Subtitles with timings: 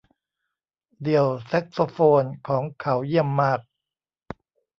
[1.01, 3.59] เดี่ยวแซกโซโฟนของเขาเยี่ยมมาก